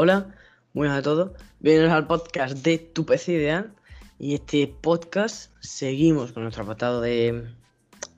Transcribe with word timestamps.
Hola, 0.00 0.32
buenas 0.74 0.96
a 0.96 1.02
todos. 1.02 1.32
Bienvenidos 1.58 1.92
al 1.92 2.06
podcast 2.06 2.58
de 2.58 2.78
Tu 2.78 3.04
PC 3.04 3.32
Ideal. 3.32 3.74
Y 4.20 4.34
este 4.34 4.68
podcast 4.68 5.50
seguimos 5.58 6.30
con 6.30 6.44
nuestro 6.44 6.62
apartado 6.62 7.00
de, 7.00 7.48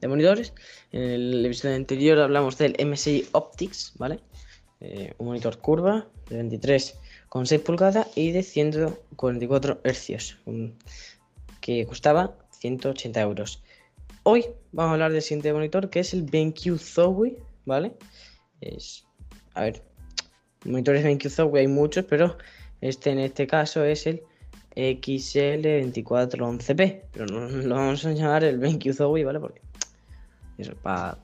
monitores. 0.07 0.53
En 0.93 1.01
el 1.01 1.47
episodio 1.47 1.77
anterior 1.77 2.19
hablamos 2.19 2.59
del 2.59 2.77
MSI 2.87 3.29
Optics, 3.33 3.95
¿vale? 3.97 4.21
Eh, 4.81 5.15
un 5.17 5.29
monitor 5.29 5.57
curva 5.57 6.07
de 6.29 6.45
23,6 6.45 7.63
pulgadas 7.63 8.09
y 8.15 8.33
de 8.33 8.43
144 8.43 9.81
Hz, 9.83 10.37
que 11.63 11.87
costaba 11.87 12.37
180 12.59 13.23
euros. 13.23 13.63
Hoy 14.25 14.45
vamos 14.73 14.91
a 14.91 14.93
hablar 14.93 15.13
del 15.13 15.23
siguiente 15.23 15.51
monitor 15.55 15.89
que 15.89 16.01
es 16.01 16.13
el 16.13 16.25
BenQ 16.25 16.77
Zowie, 16.79 17.39
¿vale? 17.65 17.95
Es, 18.61 19.07
a 19.55 19.63
ver, 19.63 19.90
monitores 20.65 21.05
BenQ 21.05 21.27
hay 21.55 21.67
muchos, 21.67 22.05
pero 22.05 22.37
este 22.81 23.11
en 23.11 23.19
este 23.21 23.47
caso 23.47 23.85
es 23.85 24.07
el 24.07 24.23
XL2411P, 24.77 27.03
pero 27.13 27.27
no 27.27 27.49
lo 27.49 27.75
vamos 27.75 28.05
a 28.05 28.13
llamar 28.13 28.45
el 28.45 28.59
BenQ 28.59 28.97
¿vale? 28.99 29.41
Porque 29.41 29.61
eso 30.59 30.75
para 30.83 31.19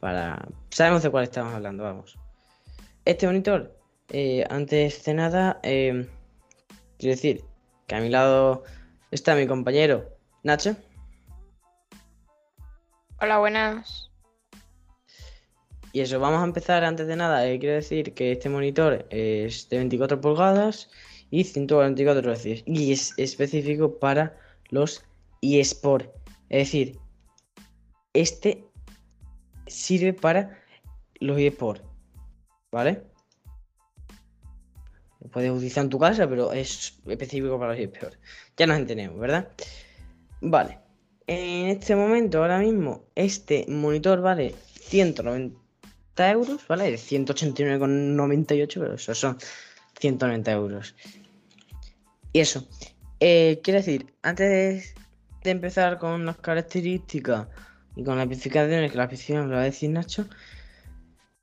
para 0.00 0.46
sabemos 0.70 1.02
de 1.02 1.10
cuál 1.10 1.24
estamos 1.24 1.54
hablando, 1.54 1.84
vamos. 1.84 2.18
Este 3.04 3.26
monitor, 3.26 3.76
eh, 4.10 4.44
antes 4.50 5.04
de 5.04 5.14
nada, 5.14 5.60
eh, 5.62 6.08
quiero 6.98 7.14
decir 7.14 7.44
que 7.86 7.94
a 7.94 8.00
mi 8.00 8.08
lado 8.08 8.64
está 9.10 9.34
mi 9.34 9.46
compañero 9.46 10.08
Nacho. 10.42 10.76
Hola, 13.20 13.38
buenas. 13.38 14.11
Y 15.92 16.00
eso, 16.00 16.18
vamos 16.18 16.40
a 16.40 16.44
empezar 16.44 16.84
antes 16.84 17.06
de 17.06 17.16
nada. 17.16 17.46
Eh, 17.46 17.58
quiero 17.58 17.74
decir 17.74 18.14
que 18.14 18.32
este 18.32 18.48
monitor 18.48 19.06
es 19.10 19.68
de 19.68 19.76
24 19.76 20.20
pulgadas 20.22 20.88
y 21.30 21.44
144 21.44 22.34
Hz. 22.34 22.62
Y 22.64 22.92
es 22.92 23.12
específico 23.18 23.98
para 23.98 24.38
los 24.70 25.04
eSport. 25.42 26.10
Es 26.48 26.68
decir, 26.68 26.98
este 28.14 28.64
sirve 29.66 30.14
para 30.14 30.58
los 31.20 31.38
eSport. 31.38 31.84
¿Vale? 32.70 33.02
Lo 35.20 35.28
puedes 35.28 35.50
utilizar 35.50 35.84
en 35.84 35.90
tu 35.90 35.98
casa, 35.98 36.26
pero 36.26 36.52
es 36.52 36.98
específico 37.06 37.58
para 37.58 37.72
los 37.72 37.80
eSport. 37.80 38.14
Ya 38.56 38.66
nos 38.66 38.78
entendemos, 38.78 39.20
¿verdad? 39.20 39.52
Vale. 40.40 40.78
En 41.26 41.68
este 41.68 41.94
momento, 41.94 42.38
ahora 42.38 42.58
mismo, 42.58 43.04
este 43.14 43.66
monitor 43.68 44.22
vale 44.22 44.54
190 44.80 45.61
euros, 46.16 46.66
¿vale? 46.68 46.90
De 46.90 46.96
189,98, 46.96 48.74
pero 48.74 48.94
eso 48.94 49.14
son 49.14 49.38
190 50.00 50.52
euros. 50.52 50.94
Y 52.32 52.40
eso. 52.40 52.66
Eh, 53.20 53.60
quiero 53.62 53.78
decir, 53.78 54.12
antes 54.22 54.94
de, 55.42 55.50
empezar 55.50 55.98
con 55.98 56.26
las 56.26 56.36
características 56.38 57.48
y 57.96 58.04
con 58.04 58.16
las 58.16 58.24
especificaciones, 58.24 58.90
que 58.90 58.98
las 58.98 59.06
especificaciones 59.06 59.50
lo 59.50 59.56
va 59.56 59.62
a 59.62 59.64
decir 59.64 59.90
Nacho, 59.90 60.26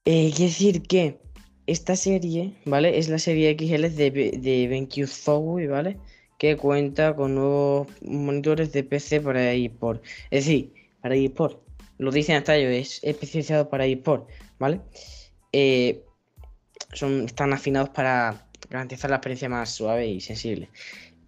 eh, 0.06 0.32
quiero 0.36 0.52
decir 0.52 0.82
que 0.84 1.20
esta 1.68 1.96
serie, 1.96 2.56
¿vale? 2.66 2.98
Es 2.98 3.10
la 3.10 3.20
serie 3.20 3.56
XL 3.58 3.96
de, 3.96 4.40
de 4.40 4.68
BenQ 4.68 5.08
Zowie, 5.08 5.68
¿vale? 5.68 5.98
que 6.40 6.56
cuenta 6.56 7.16
con 7.16 7.36
nuevos 7.36 7.88
monitores 8.02 8.72
de 8.72 8.84
PC 8.84 9.22
para 9.22 9.52
eSport. 9.54 10.04
Es 10.32 10.46
decir, 10.46 10.74
para 11.02 11.16
eSport. 11.16 11.62
Lo 11.98 12.12
dicen 12.12 12.38
hasta 12.38 12.56
ellos, 12.56 12.72
es 12.72 13.04
especializado 13.04 13.70
para 13.70 13.86
eSport, 13.86 14.30
¿vale? 14.60 14.82
Eh, 15.52 16.04
son, 16.94 17.26
están 17.26 17.54
afinados 17.54 17.90
para 17.90 18.46
garantizar 18.70 19.10
la 19.10 19.18
experiencia 19.18 19.50
más 19.50 19.70
suave 19.72 20.08
y 20.08 20.22
sensible. 20.22 20.70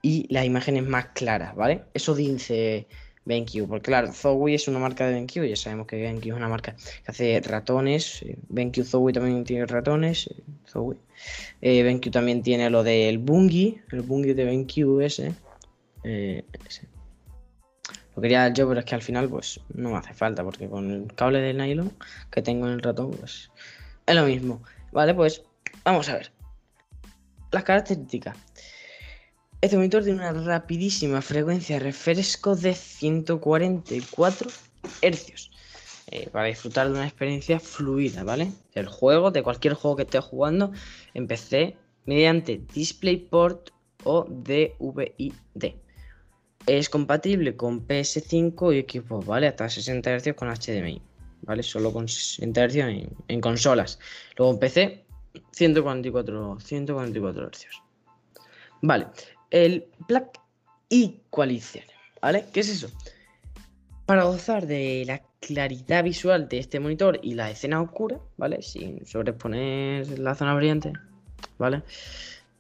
Y 0.02 0.32
las 0.34 0.46
imágenes 0.46 0.84
más 0.84 1.08
claras, 1.14 1.56
¿vale? 1.56 1.84
Eso 1.94 2.16
dice 2.16 2.88
BenQ, 3.26 3.68
porque 3.68 3.84
claro, 3.84 4.12
Zowie 4.12 4.56
es 4.56 4.68
una 4.68 4.80
marca 4.80 5.08
de 5.08 5.14
BenQ, 5.14 5.46
ya 5.48 5.56
sabemos 5.56 5.86
que 5.88 5.98
BenQ 5.98 6.28
es 6.28 6.34
una 6.34 6.50
marca 6.50 6.76
que 6.76 7.12
hace 7.12 7.40
ratones, 7.42 8.24
eh, 8.24 8.36
BenQ 8.50 8.84
Zowie 8.84 9.14
también 9.14 9.44
tiene 9.44 9.66
ratones, 9.68 10.28
eh, 10.28 10.42
Zowie. 10.68 10.98
Eh, 11.62 11.84
BenQ 11.84 12.10
también 12.12 12.42
tiene 12.42 12.70
lo 12.70 12.84
del 12.84 13.20
Bungie, 13.20 13.84
el 13.92 14.02
Bungie 14.02 14.34
de 14.34 14.46
BenQ 14.46 15.02
ese. 15.02 15.34
Quería 18.22 18.48
yo, 18.50 18.68
pero 18.68 18.80
es 18.80 18.86
que 18.86 18.96
al 18.96 19.02
final 19.02 19.30
pues 19.30 19.60
no 19.74 19.90
me 19.92 19.98
hace 19.98 20.14
falta, 20.14 20.44
porque 20.44 20.70
con 20.70 20.92
el 20.92 21.14
cable 21.16 21.40
de 21.40 21.54
nylon 21.54 21.92
que 22.30 22.42
tengo 22.42 22.68
en 22.68 22.74
el 22.74 22.82
ratón, 22.82 23.12
pues 23.12 23.50
es 24.06 24.16
lo 24.16 24.26
mismo. 24.26 24.62
Vale, 24.92 25.14
pues 25.14 25.44
vamos 25.84 26.08
a 26.10 26.14
ver. 26.14 26.32
Las 27.52 27.64
características. 27.64 28.38
Este 29.62 29.76
monitor 29.76 30.04
tiene 30.04 30.20
una 30.20 30.32
rapidísima 30.32 31.22
frecuencia 31.22 31.78
de 31.78 31.86
refresco 31.86 32.56
de 32.56 32.74
144 32.74 34.50
Hz. 35.02 35.52
Eh, 36.08 36.30
para 36.30 36.46
disfrutar 36.46 36.88
de 36.88 36.94
una 36.94 37.06
experiencia 37.08 37.60
fluida, 37.60 38.24
¿vale? 38.24 38.52
Del 38.74 38.88
juego, 38.88 39.32
de 39.32 39.44
cualquier 39.44 39.76
juego 39.76 39.98
que 39.98 40.04
estés 40.04 40.24
jugando 40.24 40.72
en 41.14 41.28
PC, 41.28 41.78
mediante 42.06 42.62
DisplayPort 42.74 43.70
o 44.04 44.26
DVI-D. 44.26 45.76
Es 46.68 46.90
compatible 46.90 47.56
con 47.56 47.88
PS5 47.88 48.76
y 48.76 48.80
equipos, 48.80 49.26
¿vale? 49.26 49.48
Hasta 49.48 49.70
60 49.70 50.20
Hz 50.20 50.34
con 50.36 50.50
HDMI, 50.50 51.02
¿vale? 51.42 51.64
Solo 51.64 51.92
con 51.92 52.08
60 52.08 52.68
Hz 52.68 52.76
en, 53.28 53.42
consolas. 53.42 54.00
Luego 54.38 54.54
en 54.54 54.60
PC, 54.60 55.06
144, 55.52 56.60
144 56.60 57.50
Hz. 57.50 57.66
Vale, 58.84 59.08
el 59.50 59.88
Black 60.08 60.40
Equalizer, 60.90 61.86
¿vale? 62.22 62.46
¿Qué 62.54 62.60
es 62.60 62.70
eso? 62.70 62.90
Para 64.06 64.24
gozar 64.24 64.68
de 64.68 65.04
la 65.06 65.22
claridad 65.40 66.04
visual 66.04 66.48
de 66.48 66.60
este 66.60 66.80
monitor 66.80 67.20
y 67.24 67.34
la 67.34 67.50
escena 67.50 67.82
oscura, 67.82 68.20
¿vale? 68.38 68.62
Sin 68.62 69.06
sobreponer 69.06 70.20
la 70.20 70.36
zona 70.36 70.54
brillante, 70.56 70.94
¿vale? 71.58 71.84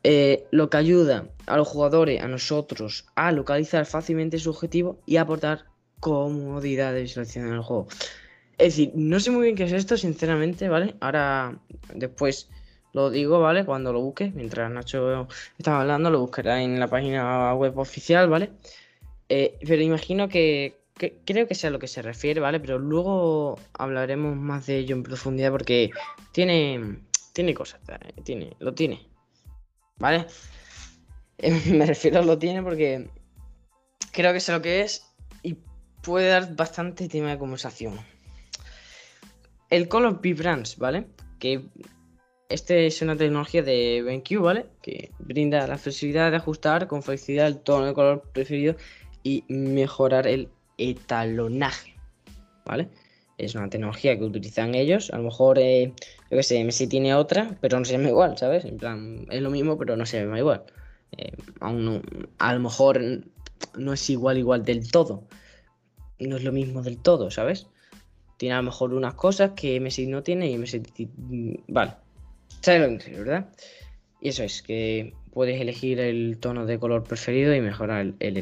Eh, 0.03 0.47
lo 0.49 0.69
que 0.69 0.77
ayuda 0.77 1.27
a 1.45 1.57
los 1.57 1.67
jugadores, 1.67 2.21
a 2.21 2.27
nosotros, 2.27 3.05
a 3.15 3.31
localizar 3.31 3.85
fácilmente 3.85 4.39
su 4.39 4.49
objetivo 4.49 4.99
y 5.05 5.17
aportar 5.17 5.65
comodidad 5.99 6.93
de 6.93 7.03
visualización 7.03 7.47
en 7.47 7.53
el 7.53 7.61
juego. 7.61 7.87
Es 8.57 8.75
decir, 8.75 8.91
no 8.95 9.19
sé 9.19 9.31
muy 9.31 9.43
bien 9.43 9.55
qué 9.55 9.63
es 9.63 9.71
esto, 9.71 9.97
sinceramente, 9.97 10.69
¿vale? 10.69 10.95
Ahora, 10.99 11.59
después 11.93 12.49
lo 12.93 13.09
digo, 13.09 13.39
¿vale? 13.39 13.65
Cuando 13.65 13.93
lo 13.93 14.01
busque, 14.01 14.31
mientras 14.35 14.71
Nacho 14.71 15.27
estaba 15.57 15.81
hablando, 15.81 16.09
lo 16.09 16.19
buscará 16.19 16.61
en 16.61 16.79
la 16.79 16.87
página 16.87 17.53
web 17.53 17.77
oficial, 17.77 18.27
¿vale? 18.29 18.51
Eh, 19.29 19.57
pero 19.65 19.81
imagino 19.81 20.27
que, 20.27 20.77
creo 21.25 21.47
que 21.47 21.55
sea 21.55 21.69
a 21.69 21.73
lo 21.73 21.79
que 21.79 21.87
se 21.87 22.01
refiere, 22.01 22.41
¿vale? 22.41 22.59
Pero 22.59 22.79
luego 22.79 23.57
hablaremos 23.73 24.35
más 24.35 24.65
de 24.65 24.79
ello 24.79 24.95
en 24.95 25.03
profundidad 25.03 25.51
porque 25.51 25.91
tiene, 26.31 26.99
tiene 27.33 27.53
cosas, 27.53 27.79
tiene, 28.23 28.55
lo 28.59 28.73
tiene, 28.73 29.07
¿vale? 30.01 30.25
Me 31.71 31.85
refiero 31.85 32.19
a 32.19 32.23
lo 32.23 32.37
tiene 32.37 32.61
porque 32.61 33.07
creo 34.11 34.33
que 34.33 34.39
sé 34.39 34.51
lo 34.51 34.61
que 34.61 34.81
es 34.81 35.05
y 35.43 35.57
puede 36.01 36.27
dar 36.27 36.55
bastante 36.55 37.07
tema 37.07 37.29
de 37.29 37.37
conversación. 37.37 37.99
El 39.69 39.87
Color 39.87 40.19
Vibrance, 40.19 40.75
¿vale? 40.77 41.07
Que 41.39 41.63
este 42.49 42.87
es 42.87 43.01
una 43.01 43.15
tecnología 43.15 43.63
de 43.63 44.01
BenQ, 44.03 44.41
¿vale? 44.41 44.65
Que 44.81 45.11
brinda 45.19 45.65
la 45.67 45.77
flexibilidad 45.77 46.31
de 46.31 46.37
ajustar 46.37 46.87
con 46.87 47.01
facilidad 47.01 47.47
el 47.47 47.59
tono 47.59 47.85
de 47.85 47.93
color 47.93 48.29
preferido 48.33 48.75
y 49.23 49.45
mejorar 49.47 50.27
el 50.27 50.49
etalonaje, 50.77 51.95
¿vale? 52.65 52.89
Es 53.45 53.55
una 53.55 53.69
tecnología 53.69 54.17
que 54.17 54.23
utilizan 54.23 54.75
ellos. 54.75 55.11
A 55.11 55.17
lo 55.17 55.23
mejor, 55.23 55.59
eh, 55.59 55.93
yo 56.29 56.37
qué 56.37 56.43
sé, 56.43 56.63
Messi 56.63 56.87
tiene 56.87 57.15
otra, 57.15 57.57
pero 57.61 57.79
no 57.79 57.85
se 57.85 57.93
llama 57.93 58.09
igual, 58.09 58.37
¿sabes? 58.37 58.65
En 58.65 58.77
plan, 58.77 59.25
es 59.29 59.41
lo 59.41 59.49
mismo, 59.49 59.77
pero 59.77 59.97
no 59.97 60.05
se 60.05 60.21
llama 60.21 60.39
igual. 60.39 60.63
Eh, 61.17 61.33
aún 61.59 62.01
a 62.37 62.53
lo 62.53 62.59
mejor 62.59 63.01
no 63.77 63.93
es 63.93 64.09
igual, 64.09 64.37
igual 64.37 64.63
del 64.63 64.91
todo. 64.91 65.23
No 66.19 66.37
es 66.37 66.43
lo 66.43 66.51
mismo 66.51 66.81
del 66.81 66.97
todo, 66.97 67.31
¿sabes? 67.31 67.67
Tiene 68.37 68.55
a 68.55 68.57
lo 68.57 68.63
mejor 68.63 68.93
unas 68.93 69.15
cosas 69.15 69.51
que 69.55 69.79
Messi 69.79 70.07
no 70.07 70.23
tiene 70.23 70.49
y 70.49 70.57
Messi. 70.57 70.81
Vale, 71.67 71.93
¿Sabes 72.61 73.03
lo 73.11 73.17
verdad? 73.17 73.49
Y 74.21 74.29
eso 74.29 74.43
es, 74.43 74.61
que 74.61 75.13
puedes 75.33 75.59
elegir 75.59 75.99
el 75.99 76.37
tono 76.39 76.65
de 76.65 76.77
color 76.77 77.03
preferido 77.03 77.55
y 77.55 77.61
mejorar 77.61 78.01
el, 78.01 78.15
el 78.19 78.37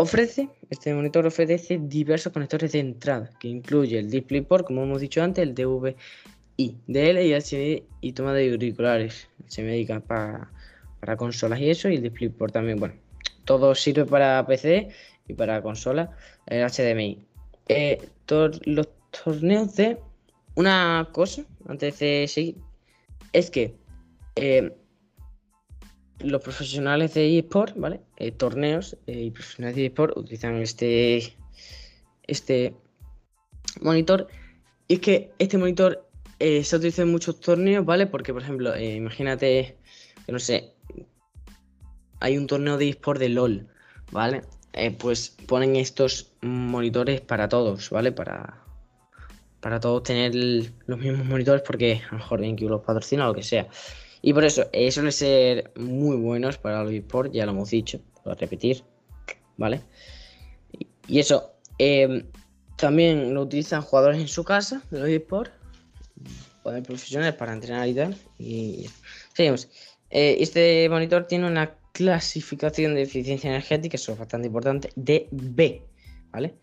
Ofrece, 0.00 0.48
este 0.70 0.94
monitor 0.94 1.26
ofrece 1.26 1.80
diversos 1.82 2.32
conectores 2.32 2.70
de 2.70 2.78
entrada, 2.78 3.30
que 3.40 3.48
incluye 3.48 3.98
el 3.98 4.08
DisplayPort, 4.08 4.64
como 4.64 4.84
hemos 4.84 5.00
dicho 5.00 5.20
antes, 5.20 5.42
el 5.42 5.56
DVI, 5.56 6.76
DL 6.86 7.20
y 7.20 7.34
HDMI 7.34 7.84
y 8.00 8.12
toma 8.12 8.32
de 8.32 8.48
auriculares. 8.52 9.28
Se 9.48 9.64
medica 9.64 9.98
para, 9.98 10.52
para 11.00 11.16
consolas 11.16 11.58
y 11.58 11.70
eso, 11.70 11.88
y 11.88 11.96
el 11.96 12.02
DisplayPort 12.02 12.52
también, 12.52 12.78
bueno, 12.78 12.94
todo 13.44 13.74
sirve 13.74 14.06
para 14.06 14.46
PC 14.46 14.88
y 15.26 15.34
para 15.34 15.62
consola, 15.62 16.16
el 16.46 16.64
HDMI. 16.64 17.18
Eh, 17.66 18.08
los 18.66 18.88
torneos 19.24 19.74
de 19.74 19.98
una 20.54 21.08
cosa, 21.10 21.42
antes 21.66 21.98
de 21.98 22.28
seguir, 22.28 22.54
es 23.32 23.50
que 23.50 23.74
eh, 24.36 24.76
los 26.20 26.42
profesionales 26.42 27.14
de 27.14 27.38
eSport, 27.38 27.76
¿vale? 27.76 28.00
Eh, 28.16 28.32
torneos 28.32 28.96
eh, 29.06 29.20
y 29.24 29.30
profesionales 29.30 29.76
de 29.76 29.86
eSport 29.86 30.16
utilizan 30.16 30.56
este, 30.56 31.34
este 32.26 32.74
monitor. 33.80 34.28
Y 34.88 34.94
es 34.94 35.00
que 35.00 35.30
este 35.38 35.58
monitor 35.58 36.04
se 36.40 36.76
utiliza 36.76 37.02
en 37.02 37.10
muchos 37.10 37.40
torneos, 37.40 37.84
¿vale? 37.84 38.06
Porque, 38.06 38.32
por 38.32 38.42
ejemplo, 38.42 38.78
imagínate 38.78 39.76
que 40.24 40.32
no 40.32 40.38
sé, 40.38 40.72
hay 42.20 42.38
un 42.38 42.46
torneo 42.46 42.78
de 42.78 42.88
eSport 42.88 43.18
de 43.18 43.28
LOL, 43.28 43.66
¿vale? 44.12 44.42
pues 44.98 45.36
ponen 45.48 45.74
estos 45.74 46.30
monitores 46.40 47.20
para 47.20 47.48
todos, 47.48 47.90
¿vale? 47.90 48.12
Para, 48.12 48.62
para 49.60 49.80
todos 49.80 50.04
tener 50.04 50.34
los 50.34 50.98
mismos 50.98 51.26
monitores 51.26 51.62
porque 51.62 52.02
a 52.08 52.12
lo 52.12 52.18
mejor 52.18 52.40
que 52.40 52.64
los 52.64 52.82
patrocina 52.82 53.24
o 53.24 53.28
lo 53.28 53.34
que 53.34 53.42
sea. 53.42 53.68
Y 54.22 54.32
por 54.32 54.44
eso, 54.44 54.68
eh, 54.72 54.90
suelen 54.90 55.12
ser 55.12 55.70
muy 55.76 56.16
buenos 56.16 56.58
para 56.58 56.82
los 56.82 56.92
eSports, 56.92 57.32
ya 57.32 57.46
lo 57.46 57.52
hemos 57.52 57.70
dicho, 57.70 58.00
voy 58.24 58.32
a 58.32 58.36
repetir, 58.36 58.82
¿vale? 59.56 59.82
Y 61.06 61.18
eso, 61.18 61.52
em, 61.78 62.24
también 62.76 63.34
lo 63.34 63.42
utilizan 63.42 63.82
jugadores 63.82 64.20
en 64.20 64.28
su 64.28 64.44
casa 64.44 64.82
de 64.90 65.00
los 65.00 65.08
eSports, 65.08 65.52
jugadores 66.62 66.86
profesionales 66.86 67.34
para 67.34 67.52
entrenar 67.52 67.88
y 67.88 67.94
tal. 67.94 68.16
Y 68.38 68.90
seguimos. 69.34 69.68
Eh, 70.10 70.36
este 70.40 70.88
monitor 70.88 71.26
tiene 71.26 71.46
una 71.46 71.74
clasificación 71.92 72.94
de 72.94 73.02
eficiencia 73.02 73.50
energética, 73.50 73.96
eso 73.96 74.12
es 74.12 74.18
bastante 74.18 74.46
importante, 74.46 74.90
de 74.96 75.28
B, 75.30 75.82
¿vale? 76.30 76.54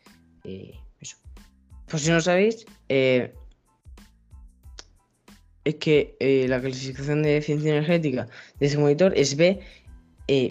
Eh, 0.44 0.74
eso. 1.00 1.18
Pues 1.88 2.04
si 2.04 2.12
no 2.12 2.22
sabéis, 2.22 2.66
eh, 2.90 3.34
es 5.66 5.76
que 5.76 6.16
eh, 6.20 6.48
la 6.48 6.62
clasificación 6.62 7.24
de 7.24 7.38
eficiencia 7.38 7.72
energética 7.72 8.28
de 8.60 8.66
ese 8.68 8.78
monitor 8.78 9.14
es 9.18 9.36
B, 9.36 9.60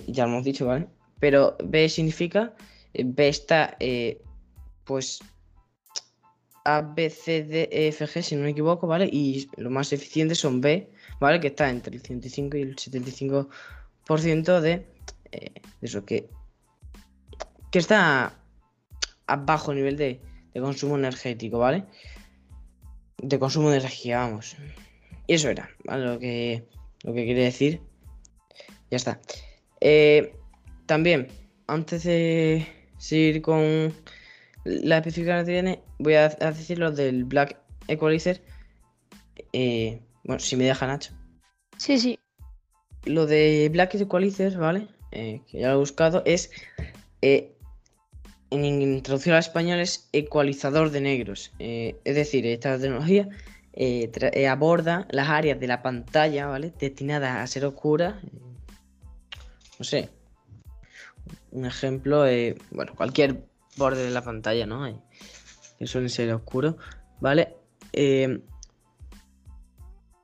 ya 0.07 0.25
lo 0.25 0.33
hemos 0.33 0.45
dicho, 0.45 0.67
¿vale? 0.67 0.87
Pero 1.21 1.57
B 1.65 1.89
significa, 1.89 2.55
B 2.93 3.29
está, 3.29 3.77
pues, 4.85 5.21
A, 6.65 6.83
B, 6.83 7.11
C, 7.11 7.45
D, 7.45 7.69
E, 7.73 7.89
F, 7.89 8.07
G, 8.07 8.23
si 8.23 8.37
no 8.37 8.43
me 8.43 8.51
equivoco, 8.51 8.87
¿vale? 8.87 9.09
Y 9.11 9.49
los 9.57 9.73
más 9.73 9.93
eficientes 9.93 10.39
son 10.39 10.61
B, 10.61 10.91
¿vale? 11.21 11.41
Que 11.41 11.49
está 11.49 11.71
entre 11.71 11.97
el 11.97 12.03
105 12.03 12.57
y 12.57 12.63
el 12.63 12.77
75% 12.77 14.61
de, 14.61 14.87
de 15.31 15.53
eso, 15.83 16.05
que, 16.05 16.29
que 17.71 17.79
está 17.81 18.39
a 19.27 19.37
bajo 19.37 19.75
nivel 19.75 19.97
de, 19.97 20.21
consumo 20.55 20.97
energético, 20.97 21.59
¿vale? 21.59 21.85
De 23.19 23.39
consumo 23.39 23.71
de 23.71 23.79
energía, 23.79 24.19
vamos. 24.19 24.57
Y 25.27 25.35
eso 25.35 25.49
era, 25.49 25.71
Lo 25.85 26.19
que, 26.19 26.65
lo 27.03 27.15
que 27.15 27.25
quería 27.27 27.45
decir. 27.45 27.81
Ya 28.91 28.97
está. 28.97 29.21
Eh, 29.81 30.35
también, 30.87 31.29
antes 31.67 32.05
de 32.05 32.67
seguir 32.99 33.43
con 33.43 33.93
la 34.65 34.99
especificación 34.99 35.47
que 35.47 35.53
tiene, 35.53 35.81
voy 35.99 36.15
a, 36.15 36.29
decir 36.29 36.79
lo 36.79 36.91
del 36.91 37.25
Black 37.25 37.59
Equalizer. 37.89 38.43
Eh, 39.53 40.01
bueno, 40.25 40.41
si 40.41 40.57
me 40.57 40.65
deja 40.65 40.87
Nacho. 40.87 41.13
Sí, 41.77 41.99
sí. 41.99 42.19
Lo 43.05 43.27
de 43.27 43.69
Black 43.73 43.95
Equalizer, 43.95 44.57
¿vale? 44.57 44.89
Eh, 45.13 45.41
que 45.47 45.61
ya 45.61 45.69
lo 45.69 45.75
he 45.75 45.79
buscado, 45.79 46.23
es 46.27 46.51
en 48.63 49.03
traducción 49.03 49.35
al 49.35 49.41
español 49.41 49.81
es 49.81 50.09
ecualizador 50.13 50.91
de 50.91 51.01
negros. 51.01 51.53
Eh, 51.59 51.97
es 52.05 52.15
decir, 52.15 52.47
esta 52.47 52.79
tecnología 52.79 53.29
eh, 53.77 54.11
eh, 54.33 54.47
aborda 54.47 55.09
las 55.11 55.29
áreas 55.29 55.59
de 55.59 55.67
la 55.67 55.83
pantalla, 55.83 56.47
¿vale? 56.47 56.73
Destinadas 56.79 57.39
a 57.39 57.47
ser 57.49 57.65
oscuras. 57.65 58.15
No 59.79 59.85
sé. 59.85 60.11
Un 61.51 61.67
ejemplo, 61.67 62.25
bueno, 62.71 62.95
cualquier 62.95 63.45
borde 63.77 64.05
de 64.05 64.11
la 64.11 64.23
pantalla, 64.23 64.67
¿no? 64.67 65.03
que 65.79 65.87
suele 65.89 66.09
ser 66.09 66.33
oscuro, 66.33 66.77
¿vale? 67.21 67.57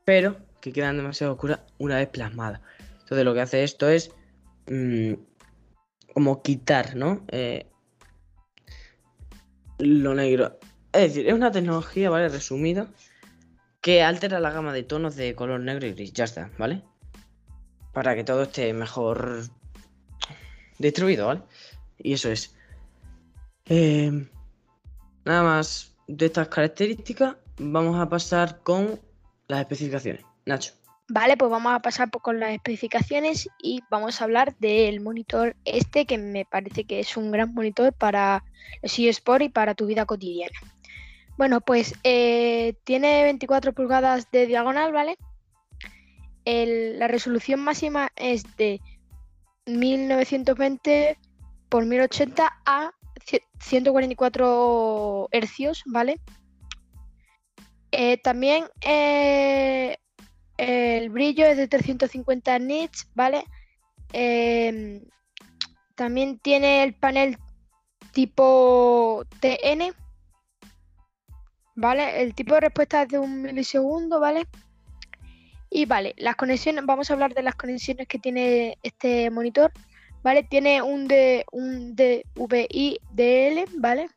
pero 0.05 0.37
que 0.61 0.73
quedan 0.73 0.97
demasiado 0.97 1.33
oscuras 1.33 1.61
una 1.79 1.97
vez 1.97 2.09
plasmadas. 2.09 2.61
Entonces 3.01 3.25
lo 3.25 3.35
que 3.35 3.41
hace 3.41 3.65
esto 3.65 3.89
es 3.89 4.11
mm, 4.69 5.15
como 6.13 6.43
quitar, 6.43 6.97
¿no? 6.97 7.25
lo 9.79 10.15
negro. 10.15 10.59
Es 10.93 11.03
decir, 11.15 11.29
es 11.29 11.35
una 11.35 11.51
tecnología, 11.51 12.11
¿vale? 12.11 12.29
Resumida, 12.29 12.89
que 13.81 14.03
altera 14.03 14.41
la 14.41 14.51
gama 14.51 14.73
de 14.73 14.83
tonos 14.83 15.17
de 15.17 15.35
color 15.35 15.61
negro 15.61 15.87
y 15.87 15.93
gris. 15.93 16.13
Ya 16.13 16.25
está, 16.25 16.51
¿vale? 16.59 16.83
Para 17.93 18.15
que 18.15 18.25
todo 18.25 18.43
esté 18.43 18.73
mejor 18.73 19.43
distribuido, 20.79 21.27
¿vale? 21.27 21.43
Y 21.99 22.15
eso 22.15 22.31
es. 22.31 22.55
Em, 23.67 24.29
nada 25.25 25.43
más 25.43 25.95
de 26.07 26.27
estas 26.27 26.49
características, 26.49 27.37
vamos 27.59 27.99
a 27.99 28.09
pasar 28.09 28.61
con 28.63 29.01
las 29.49 29.61
especificaciones. 29.61 30.25
Nacho. 30.47 30.75
Vale, 31.09 31.37
pues 31.37 31.51
vamos 31.51 31.73
a 31.73 31.81
pasar 31.81 32.09
con 32.11 32.39
las 32.39 32.53
especificaciones 32.53 33.49
y 33.61 33.81
vamos 33.91 34.21
a 34.21 34.25
hablar 34.25 34.57
del 34.59 35.01
monitor 35.01 35.57
este 35.65 36.07
que 36.07 36.19
me 36.19 36.45
parece 36.45 36.85
que 36.85 37.01
es 37.01 37.17
un 37.17 37.33
gran 37.33 37.53
monitor 37.53 37.93
para 37.93 38.45
los 38.81 38.97
eSport 38.97 39.43
y 39.43 39.49
para 39.49 39.75
tu 39.75 39.87
vida 39.87 40.07
cotidiana. 40.07 40.57
Bueno, 41.41 41.63
pues 41.63 41.95
eh, 42.05 42.75
tiene 42.85 43.23
24 43.23 43.73
pulgadas 43.73 44.31
de 44.31 44.45
diagonal, 44.47 44.93
¿vale? 44.93 45.17
la 46.45 47.09
resolución 47.09 47.61
máxima 47.61 48.11
es 48.15 48.45
de 48.59 48.79
1920 49.65 51.17
por 51.71 51.87
1080 51.87 52.61
a 52.67 52.93
144 53.59 55.29
hercios, 55.33 55.83
¿vale? 55.87 56.21
Eh, 57.91 58.19
también 58.19 58.67
eh, 58.83 59.97
el 60.59 61.09
brillo 61.09 61.47
es 61.47 61.57
de 61.57 61.69
350 61.69 62.59
nits, 62.59 63.09
¿vale? 63.15 63.45
Em, 64.13 65.01
también 65.95 66.39
tiene 66.39 66.83
el 66.83 66.93
panel 66.93 67.39
tipo 68.13 69.25
TN, 69.41 69.95
¿vale? 71.75 72.23
El 72.23 72.35
tipo 72.35 72.55
de 72.55 72.61
respuesta 72.61 73.03
es 73.03 73.09
de 73.09 73.19
un 73.19 73.43
milisegundo, 73.43 74.21
¿vale? 74.21 74.47
Y 75.71 75.85
vale, 75.87 76.15
las 76.19 76.37
conexiones, 76.37 76.85
vamos 76.85 77.11
a 77.11 77.15
hablar 77.15 77.33
de 77.33 77.43
las 77.43 77.55
conexiones 77.55 78.09
que 78.09 78.19
tiene 78.19 78.77
este 78.83 79.31
monitor, 79.31 79.73
¿vale? 80.23 80.43
Tiene 80.43 80.83
un, 80.83 81.07
de, 81.07 81.45
un 81.53 81.95
DVI 81.95 83.01
DL, 83.13 83.65
¿vale? 83.79 84.09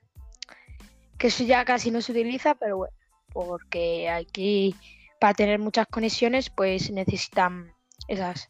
Que 1.18 1.28
eso 1.28 1.44
ya 1.44 1.64
casi 1.64 1.92
no 1.92 2.02
se 2.02 2.12
utiliza, 2.12 2.56
pero 2.56 2.78
bueno, 2.78 2.94
porque 3.32 4.10
aquí 4.10 4.76
para 5.20 5.36
tener 5.36 5.60
muchas 5.60 5.88
conexiones, 5.88 6.50
pues 6.50 6.92
necesitan 6.92 7.72
esas 8.10 8.50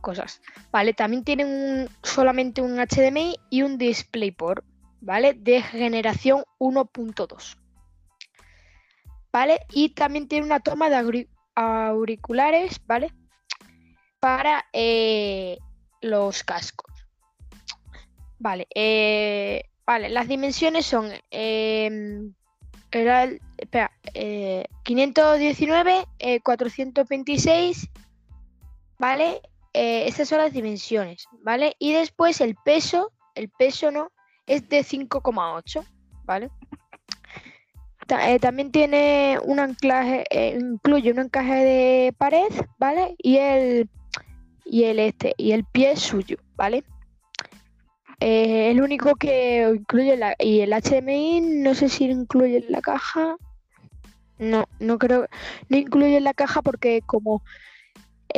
cosas. 0.00 0.40
Vale, 0.72 0.94
también 0.94 1.22
tienen 1.22 1.88
solamente 2.02 2.60
un 2.60 2.78
HDMI 2.78 3.36
y 3.50 3.62
un 3.62 3.78
DisplayPort, 3.78 4.64
¿vale? 5.00 5.34
De 5.34 5.62
generación 5.62 6.44
1.2. 6.58 7.56
¿Vale? 9.36 9.66
Y 9.70 9.90
también 9.90 10.28
tiene 10.28 10.46
una 10.46 10.60
toma 10.60 10.88
de 10.88 11.26
auriculares, 11.56 12.80
¿vale? 12.86 13.12
Para 14.18 14.64
eh, 14.72 15.58
los 16.00 16.42
cascos. 16.42 16.90
Vale, 18.38 18.66
eh, 18.74 19.64
vale, 19.84 20.08
las 20.08 20.26
dimensiones 20.26 20.86
son 20.86 21.12
em, 21.30 22.32
era 22.90 23.28
espera, 23.58 23.92
519, 24.84 26.06
eh, 26.18 26.40
426, 26.40 27.84
eh, 27.84 27.88
¿vale? 28.98 29.42
Eh, 29.74 30.06
estas 30.06 30.30
son 30.30 30.38
las 30.38 30.54
dimensiones, 30.54 31.26
¿vale? 31.42 31.76
Y 31.78 31.92
después 31.92 32.40
el 32.40 32.56
peso, 32.64 33.12
el 33.34 33.50
peso 33.50 33.90
no, 33.90 34.10
es 34.46 34.66
de 34.70 34.82
5,8, 34.82 35.84
¿vale? 36.24 36.48
También 38.06 38.70
tiene 38.70 39.38
un 39.42 39.58
anclaje, 39.58 40.24
incluye 40.56 41.12
un 41.12 41.18
encaje 41.18 41.54
de 41.54 42.14
pared, 42.16 42.48
¿vale? 42.78 43.14
Y 43.18 43.36
el, 43.38 43.88
y 44.64 44.84
el 44.84 44.98
este, 44.98 45.34
y 45.36 45.52
el 45.52 45.64
pie 45.64 45.96
suyo, 45.96 46.36
¿vale? 46.56 46.84
Eh, 48.20 48.70
el 48.70 48.80
único 48.80 49.14
que 49.16 49.68
incluye 49.74 50.16
la, 50.16 50.34
y 50.38 50.60
el 50.60 50.72
HDMI, 50.72 51.40
no 51.40 51.74
sé 51.74 51.88
si 51.88 52.04
incluye 52.04 52.58
en 52.58 52.72
la 52.72 52.80
caja. 52.80 53.36
No, 54.38 54.66
no 54.80 54.98
creo, 54.98 55.26
no 55.68 55.76
incluye 55.76 56.16
en 56.16 56.24
la 56.24 56.34
caja 56.34 56.62
porque 56.62 57.02
como 57.04 57.42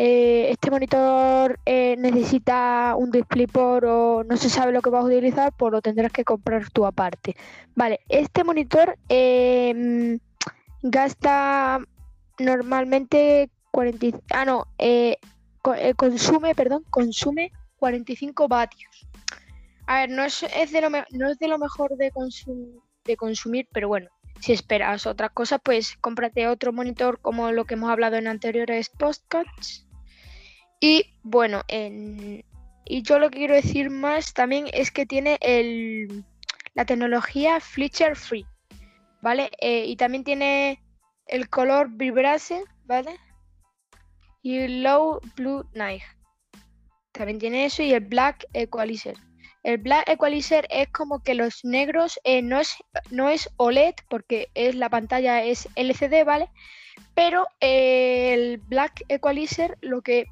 eh, 0.01 0.51
este 0.51 0.71
monitor 0.71 1.59
eh, 1.67 1.97
necesita 1.99 2.95
un 2.97 3.11
DisplayPort 3.11 3.85
o 3.89 4.23
no 4.25 4.37
se 4.37 4.49
sabe 4.49 4.71
lo 4.73 4.81
que 4.81 4.91
vas 4.91 5.03
a 5.03 5.07
utilizar, 5.09 5.53
pues 5.57 5.73
lo 5.73 5.83
tendrás 5.83 6.13
que 6.13 6.25
comprar 6.25 6.71
tú 6.71 6.87
aparte. 6.87 7.35
Vale, 7.75 7.99
este 8.09 8.45
monitor 8.45 8.97
em, 9.09 10.21
gasta 10.83 11.81
normalmente 12.39 13.51
40, 13.73 14.21
ah, 14.31 14.45
no, 14.45 14.67
eh, 14.79 15.17
co- 15.63 15.75
consume, 15.97 16.55
perdón, 16.55 16.85
consume 16.91 17.51
45 17.79 18.47
vatios. 18.47 19.09
A 19.87 20.01
ver, 20.01 20.11
no 20.11 20.23
es, 20.23 20.45
es 20.45 20.71
de 20.71 20.81
lo 20.81 20.91
no 20.91 21.29
es 21.29 21.39
de 21.39 21.49
lo 21.49 21.59
mejor 21.59 21.97
de 21.97 23.17
consumir, 23.17 23.67
pero 23.73 23.89
bueno, 23.89 24.09
si 24.41 24.53
esperas 24.53 25.07
otras 25.07 25.31
cosas, 25.33 25.61
pues 25.65 25.97
cómprate 26.01 26.47
otro 26.47 26.73
monitor 26.73 27.19
como 27.21 27.51
lo 27.51 27.65
que 27.65 27.75
hemos 27.75 27.91
hablado 27.91 28.17
en 28.17 28.29
anteriores 28.29 28.91
podcasts. 28.91 29.88
Y 30.81 31.07
bueno, 31.23 31.63
en- 31.69 32.45
y 32.85 33.03
yo 33.03 33.19
lo 33.19 33.31
que 33.31 33.39
quiero 33.39 33.55
decir 33.55 33.91
más 33.91 34.33
también 34.33 34.67
es 34.73 34.91
que 34.91 35.07
tiene 35.07 35.39
el, 35.41 36.25
la 36.75 36.85
tecnología 36.85 37.61
Fletcher 37.61 38.17
Free, 38.17 38.47
¿vale? 39.21 39.51
Eh, 39.61 39.85
y 39.87 39.97
también 39.97 40.25
tiene 40.25 40.83
el 41.27 41.49
color 41.51 41.89
Vibrase, 41.91 42.63
¿vale? 42.85 43.17
Y 44.43 44.69
Low 44.69 45.21
Blue 45.37 45.65
Night. 45.75 46.03
También 47.13 47.39
tiene 47.39 47.65
eso 47.65 47.83
y 47.83 47.93
el 47.93 48.01
Black 48.05 48.47
Equalizer. 48.53 49.17
El 49.65 49.79
Black 49.79 50.09
Equalizer 50.09 50.67
es 50.71 50.89
como 50.89 51.23
que 51.23 51.35
los 51.35 51.65
negros 51.65 52.19
eh, 52.25 52.41
no, 52.43 52.61
es, 52.61 52.77
no 53.11 53.29
es 53.29 53.51
OLED 53.57 53.95
porque 54.09 54.49
es 54.55 54.77
la 54.77 54.89
pantalla 54.89 55.43
es 55.43 55.69
LCD, 55.75 56.25
¿vale? 56.25 56.49
Pero 57.15 57.49
eh, 57.61 58.33
el 58.33 58.59
Black 58.59 59.03
Equalizer 59.09 59.77
lo 59.83 60.01
que 60.01 60.27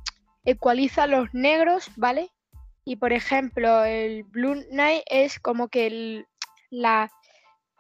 ecualiza 0.46 1.06
los 1.06 1.32
negros, 1.34 1.90
¿vale? 1.96 2.30
Y 2.84 2.96
por 2.96 3.12
ejemplo, 3.12 3.84
el 3.84 4.22
Blue 4.24 4.64
Night 4.70 5.02
es 5.10 5.38
como 5.38 5.68
que 5.68 5.86
el, 5.88 6.26
la 6.70 7.10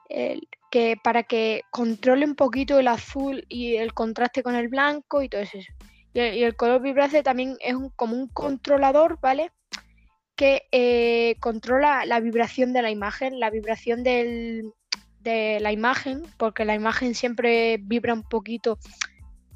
el- 0.08 0.48
que 0.70 0.96
para 1.02 1.22
que 1.22 1.62
controle 1.70 2.26
un 2.26 2.34
poquito 2.34 2.78
el 2.78 2.88
azul 2.88 3.46
y 3.48 3.76
el 3.76 3.94
contraste 3.94 4.42
con 4.42 4.56
el 4.56 4.68
blanco 4.68 5.22
y 5.22 5.28
todo 5.28 5.40
eso. 5.40 5.58
Y 6.12 6.20
el, 6.42 6.56
color 6.56 6.82
vibrace 6.82 7.22
también 7.22 7.56
es 7.60 7.74
un- 7.74 7.90
como 7.90 8.16
un 8.16 8.28
controlador, 8.28 9.18
¿vale? 9.20 9.52
Que 10.34 10.62
eh, 10.72 11.36
controla 11.40 12.04
la 12.04 12.20
vibración 12.20 12.72
de 12.72 12.82
la 12.82 12.90
imagen, 12.90 13.38
la 13.38 13.50
vibración 13.50 14.02
del- 14.02 14.72
de 15.20 15.60
la 15.60 15.72
imagen, 15.72 16.22
porque 16.36 16.64
la 16.64 16.74
imagen 16.74 17.14
siempre 17.14 17.78
vibra 17.80 18.12
un 18.14 18.22
poquito, 18.22 18.78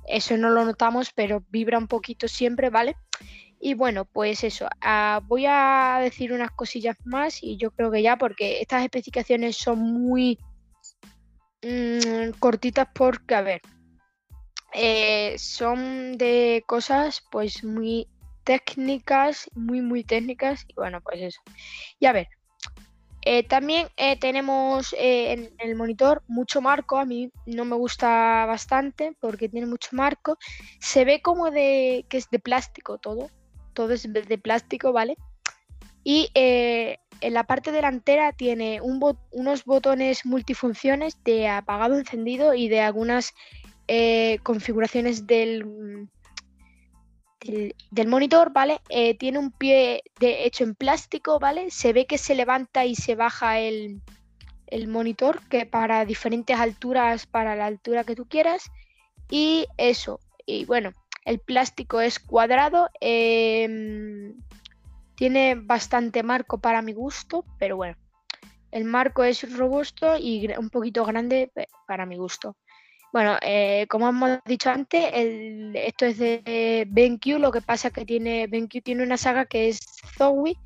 eso 0.07 0.37
no 0.37 0.51
lo 0.51 0.65
notamos, 0.65 1.13
pero 1.15 1.45
vibra 1.51 1.79
un 1.79 1.89
poquito 1.89 2.29
siempre, 2.29 2.71
¿vale? 2.71 2.97
Y 3.61 3.75
bueno, 3.75 4.07
pues 4.07 4.43
eso, 4.43 4.69
ah, 4.81 5.21
voy 5.25 5.45
a 5.47 5.99
decir 6.03 6.33
unas 6.33 6.51
cosillas 6.51 6.97
más 7.05 7.43
y 7.43 7.59
yo 7.59 7.71
creo 7.71 7.91
que 7.91 8.03
ya, 8.03 8.17
porque 8.17 8.61
estas 8.61 8.83
especificaciones 8.83 9.57
son 9.57 9.79
muy 9.81 10.39
mm, 11.63 12.31
cortitas 12.39 12.89
porque, 12.95 13.35
a 13.35 13.43
ver, 13.43 13.61
eh, 14.73 15.35
son 15.39 16.17
de 16.17 16.65
cosas 16.67 17.23
pues 17.31 17.63
muy 17.65 18.09
técnicas, 18.45 19.51
muy, 19.55 19.83
muy 19.83 20.05
técnicas 20.05 20.65
y 20.67 20.75
bueno, 20.75 21.01
pues 21.03 21.21
eso. 21.21 21.41
Y 21.99 22.07
a 22.07 22.13
ver, 22.13 22.29
eh, 23.23 23.43
también 23.43 23.89
eh, 23.97 24.19
tenemos 24.19 24.95
eh, 24.95 25.33
en 25.33 25.53
el 25.59 25.77
monitor 25.77 26.23
mucho 26.27 26.63
marco, 26.63 26.97
a 26.97 27.05
mí 27.05 27.31
no 27.45 27.67
me 27.67 27.77
gusta 27.77 28.47
bastante 28.47 29.15
porque 29.21 29.49
tiene 29.49 29.67
mucho 29.67 29.91
marco. 29.93 30.39
Se 30.81 31.05
ve 31.05 31.21
como 31.21 31.51
de 31.51 32.07
que 32.09 32.17
es 32.17 32.31
de 32.31 32.39
plástico 32.39 32.99
todo, 32.99 33.31
todo 33.75 33.93
es 33.93 34.11
de 34.11 34.39
plástico, 34.39 34.93
¿vale? 34.93 35.17
Y 36.03 36.31
en 36.35 37.35
la 37.35 37.45
parte 37.45 37.73
delantera 37.73 38.33
tiene 38.33 38.81
unos 38.81 39.65
botones 39.67 40.25
multifunciones 40.25 41.23
de 41.25 41.47
apagado, 41.47 41.99
encendido 41.99 42.55
y 42.55 42.69
de 42.69 42.81
algunas 42.81 43.35
configuraciones 44.43 45.27
del, 45.27 46.09
del, 47.45 48.09
monitor, 48.09 48.53
¿vale? 48.53 48.81
Eh, 48.89 49.17
tiene 49.17 49.39
un 49.39 49.51
pie 49.51 50.03
de, 50.19 50.45
hecho 50.45 50.65
en 50.65 50.75
plástico, 50.75 51.39
¿vale? 51.39 51.71
Se 51.71 51.93
ve 51.93 52.07
que 52.07 52.19
se 52.19 52.35
levanta 52.35 52.85
y 52.85 52.95
se 52.95 53.15
baja 53.15 53.59
el, 53.59 54.03
el 54.67 54.89
monitor, 54.89 55.41
que 55.49 55.67
para 55.67 56.05
diferentes 56.05 56.59
alturas, 56.59 57.27
para 57.27 57.57
la 57.57 57.67
altura 57.67 58.05
que 58.05 58.17
tú 58.17 58.27
quieras. 58.27 58.71
Y 59.31 59.67
eso, 59.77 60.21
y 60.47 60.65
bueno, 60.65 60.93
el 61.25 61.39
plástico 61.39 62.01
es 62.01 62.19
cuadrado. 62.19 62.89
em, 63.01 64.35
tiene 65.15 65.55
bastante 65.55 66.23
marco 66.23 66.59
para 66.59 66.83
mi 66.83 66.93
gusto, 66.93 67.45
pero 67.59 67.77
bueno. 67.77 67.97
El 68.71 68.85
marco 68.85 69.25
es 69.25 69.57
robusto 69.57 70.17
y 70.17 70.49
un 70.57 70.71
poquito 70.71 71.05
grande 71.05 71.53
para 71.87 72.07
mi 72.07 72.17
gusto. 72.17 72.57
Bueno, 73.13 73.37
eh, 73.43 73.87
como 73.89 74.09
hemos 74.09 74.39
dicho 74.45 74.71
antes, 74.71 75.05
esto 75.75 76.07
es 76.07 76.19
de 76.19 76.87
BenQ, 76.89 77.39
lo 77.41 77.51
que 77.51 77.61
pasa 77.61 77.91
que 77.91 78.05
tiene 78.05 78.47
BenQ 78.47 78.83
tiene 78.85 79.03
una 79.03 79.17
saga 79.17 79.47
que 79.47 79.69
es 79.69 79.81
Zowie, 80.17 80.57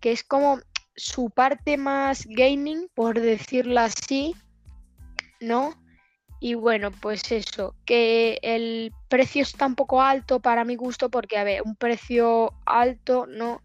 que 0.00 0.12
es 0.12 0.22
como 0.22 0.58
su 0.96 1.30
parte 1.30 1.78
más 1.78 2.26
gaming, 2.26 2.88
por 2.94 3.18
decirlo 3.18 3.80
así, 3.80 4.34
¿no? 5.40 5.74
Y 6.40 6.54
bueno, 6.54 6.90
pues 6.90 7.32
eso, 7.32 7.74
que 7.86 8.38
el 8.42 8.92
precio 9.08 9.40
está 9.40 9.64
un 9.64 9.74
poco 9.74 10.02
alto 10.02 10.40
para 10.40 10.64
mi 10.64 10.76
gusto, 10.76 11.08
porque, 11.08 11.38
a 11.38 11.44
ver, 11.44 11.62
un 11.62 11.74
precio 11.74 12.52
alto, 12.66 13.26
¿no? 13.26 13.62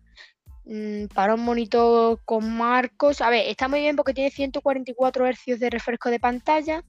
Mm, 0.63 1.07
Para 1.07 1.33
un 1.33 1.43
monitor 1.43 2.21
con 2.23 2.55
marcos, 2.55 3.19
a 3.21 3.29
ver, 3.29 3.47
está 3.47 3.67
muy 3.67 3.81
bien 3.81 3.97
porque 3.97 4.13
tiene 4.13 4.31
144 4.31 5.25
Hz 5.27 5.59
de 5.59 5.69
refresco 5.69 6.09
de 6.09 6.19
pantalla, 6.21 6.83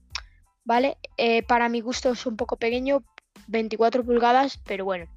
¿vale? 0.63 0.97
Eh, 1.17 1.43
para 1.43 1.69
mi 1.69 1.81
gusto 1.81 2.11
es 2.11 2.25
un 2.25 2.37
poco 2.37 2.57
pequeño, 2.57 3.03
24 3.47 4.03
pulgadas, 4.03 4.59
pero 4.65 4.85
bueno. 4.85 5.07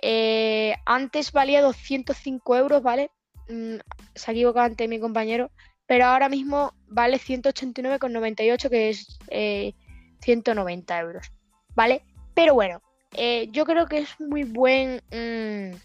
Eh, 0.00 0.74
antes 0.84 1.32
valía 1.32 1.62
205 1.62 2.56
euros, 2.56 2.82
¿vale? 2.82 3.10
Mm, 3.48 3.76
se 4.14 4.30
ha 4.30 4.34
equivocado 4.34 4.66
antes 4.66 4.88
mi 4.88 4.98
compañero, 4.98 5.50
pero 5.86 6.06
ahora 6.06 6.28
mismo 6.28 6.74
vale 6.86 7.18
189,98, 7.18 8.70
que 8.70 8.90
es 8.90 9.18
eh, 9.28 9.74
190 10.22 10.98
euros, 11.00 11.32
¿vale? 11.74 12.04
Pero 12.34 12.54
bueno, 12.54 12.82
eh, 13.12 13.48
yo 13.52 13.64
creo 13.64 13.86
que 13.86 13.98
es 13.98 14.20
muy 14.20 14.44
buen... 14.44 15.02
mm, 15.10 15.76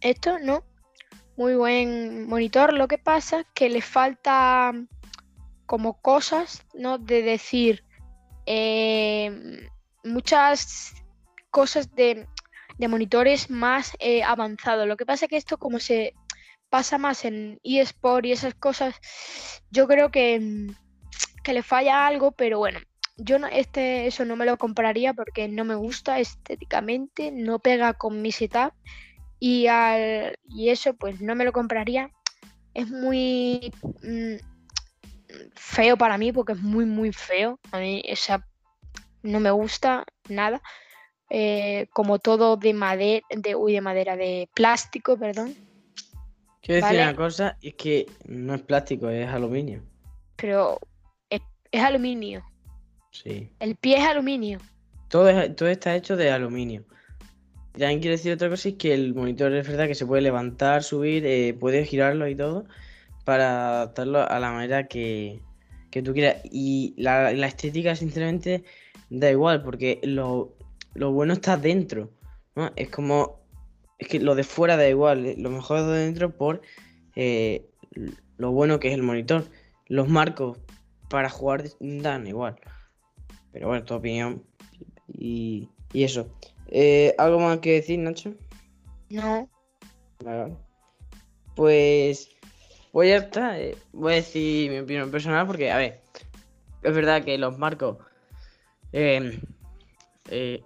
esto, 0.00 0.38
¿no? 0.38 0.64
Muy 1.36 1.54
buen 1.54 2.26
monitor. 2.26 2.72
Lo 2.74 2.88
que 2.88 2.98
pasa 2.98 3.40
es 3.40 3.46
que 3.54 3.68
le 3.68 3.82
falta 3.82 4.72
como 5.70 6.00
cosas, 6.00 6.66
¿no? 6.74 6.98
De 6.98 7.22
decir 7.22 7.84
eh, 8.44 9.68
muchas 10.02 10.92
cosas 11.52 11.94
de, 11.94 12.26
monitores 12.88 13.50
más 13.50 13.92
eh, 14.00 14.24
avanzados. 14.24 14.88
Lo 14.88 14.96
que 14.96 15.06
pasa 15.06 15.26
es 15.26 15.28
que 15.28 15.36
esto 15.36 15.58
como 15.58 15.78
se 15.78 16.14
pasa 16.70 16.98
más 16.98 17.24
en 17.24 17.60
eSport 17.62 18.26
y 18.26 18.32
esas 18.32 18.54
cosas, 18.54 18.96
yo 19.70 19.86
creo 19.86 20.10
que, 20.10 20.40
mm, 20.40 20.74
que 21.44 21.52
le 21.52 21.62
falla 21.62 22.04
algo, 22.04 22.32
pero 22.32 22.58
bueno. 22.58 22.80
Yo 23.16 23.38
no, 23.38 23.46
este, 23.46 24.08
eso 24.08 24.24
no 24.24 24.34
me 24.34 24.46
lo 24.46 24.56
compraría 24.56 25.14
porque 25.14 25.46
no 25.46 25.64
me 25.64 25.76
gusta 25.76 26.18
estéticamente, 26.18 27.30
no 27.30 27.60
pega 27.60 27.92
con 27.92 28.22
mi 28.22 28.32
setup 28.32 28.72
y, 29.38 29.68
al, 29.68 30.36
y 30.48 30.70
eso 30.70 30.94
pues 30.94 31.20
no 31.20 31.36
me 31.36 31.44
lo 31.44 31.52
compraría. 31.52 32.10
Es 32.74 32.90
muy 32.90 33.72
mm, 34.02 34.49
feo 35.54 35.96
para 35.96 36.18
mí 36.18 36.32
porque 36.32 36.52
es 36.52 36.58
muy 36.60 36.84
muy 36.84 37.12
feo. 37.12 37.58
A 37.72 37.78
mí 37.78 38.02
esa 38.06 38.46
no 39.22 39.40
me 39.40 39.50
gusta 39.50 40.04
nada. 40.28 40.60
Eh, 41.28 41.86
como 41.92 42.18
todo 42.18 42.56
de 42.56 42.74
madera, 42.74 43.24
de, 43.30 43.54
uy, 43.54 43.72
de 43.74 43.80
madera, 43.80 44.16
de 44.16 44.48
plástico, 44.54 45.16
perdón. 45.16 45.54
Quiero 46.62 46.84
decir 46.86 47.00
una 47.00 47.14
cosa, 47.16 47.56
es 47.62 47.74
que 47.74 48.06
no 48.26 48.54
es 48.54 48.62
plástico, 48.62 49.08
es 49.08 49.28
aluminio. 49.28 49.82
Pero 50.36 50.78
es, 51.30 51.40
es 51.70 51.82
aluminio. 51.82 52.44
Sí. 53.12 53.50
El 53.60 53.76
pie 53.76 53.98
es 53.98 54.04
aluminio. 54.04 54.58
Todo, 55.08 55.28
es- 55.28 55.54
todo 55.56 55.68
está 55.68 55.94
hecho 55.94 56.16
de 56.16 56.30
aluminio. 56.30 56.84
También 57.72 58.00
quiero 58.00 58.16
decir 58.16 58.32
otra 58.32 58.48
cosa, 58.50 58.68
es 58.68 58.74
que 58.74 58.92
el 58.92 59.14
monitor 59.14 59.52
es 59.54 59.66
verdad 59.66 59.86
que 59.86 59.94
se 59.94 60.04
puede 60.06 60.22
levantar, 60.22 60.82
subir, 60.82 61.24
eh, 61.24 61.54
puedes 61.58 61.88
girarlo 61.88 62.26
y 62.28 62.34
todo 62.34 62.66
para 63.24 63.76
adaptarlo 63.76 64.28
a 64.28 64.38
la 64.38 64.52
manera 64.52 64.86
que, 64.88 65.40
que 65.90 66.02
tú 66.02 66.12
quieras. 66.12 66.42
Y 66.44 66.94
la, 66.96 67.32
la 67.32 67.46
estética, 67.46 67.96
sinceramente, 67.96 68.64
da 69.10 69.30
igual, 69.30 69.62
porque 69.62 70.00
lo, 70.02 70.56
lo 70.94 71.12
bueno 71.12 71.32
está 71.34 71.56
dentro, 71.56 72.10
¿no? 72.54 72.70
Es 72.76 72.90
como, 72.90 73.40
es 73.98 74.08
que 74.08 74.20
lo 74.20 74.34
de 74.34 74.44
fuera 74.44 74.76
da 74.76 74.88
igual, 74.88 75.26
eh, 75.26 75.34
lo 75.38 75.50
mejor 75.50 75.78
es 75.78 75.86
de 75.86 75.98
dentro 75.98 76.36
por 76.36 76.62
eh, 77.16 77.66
lo 78.36 78.52
bueno 78.52 78.80
que 78.80 78.88
es 78.88 78.94
el 78.94 79.02
monitor. 79.02 79.44
Los 79.86 80.08
marcos 80.08 80.58
para 81.08 81.28
jugar 81.28 81.64
dan 81.80 82.26
igual. 82.26 82.56
Pero 83.52 83.68
bueno, 83.68 83.84
tu 83.84 83.94
opinión. 83.94 84.44
Y, 85.08 85.68
y 85.92 86.04
eso. 86.04 86.32
Eh, 86.68 87.14
¿Algo 87.18 87.40
más 87.40 87.58
que 87.58 87.72
decir, 87.72 87.98
Nacho? 87.98 88.34
No. 89.10 89.50
Vale. 90.24 90.56
Pues, 91.56 92.30
pues 92.92 93.08
ya 93.08 93.16
está. 93.16 93.58
eh, 93.60 93.76
voy 93.92 94.12
a 94.12 94.16
decir 94.16 94.70
mi 94.70 94.78
opinión 94.78 95.10
personal 95.10 95.46
porque, 95.46 95.70
a 95.70 95.76
ver, 95.76 96.00
es 96.82 96.94
verdad 96.94 97.24
que 97.24 97.38
los 97.38 97.58
marcos 97.58 97.98
eh, 98.92 99.40
eh, 100.30 100.62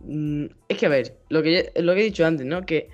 mm, 0.00 0.46
es 0.68 0.78
que 0.78 0.86
a 0.86 0.88
ver, 0.88 1.18
lo 1.28 1.42
que, 1.42 1.72
lo 1.76 1.94
que 1.94 2.00
he 2.00 2.04
dicho 2.04 2.26
antes, 2.26 2.46
¿no? 2.46 2.64
Que 2.64 2.88